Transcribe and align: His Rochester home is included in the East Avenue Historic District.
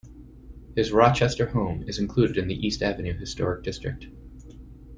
His 0.75 0.91
Rochester 0.91 1.49
home 1.49 1.83
is 1.87 1.99
included 1.99 2.35
in 2.35 2.47
the 2.47 2.55
East 2.55 2.81
Avenue 2.81 3.15
Historic 3.15 3.61
District. 3.63 4.07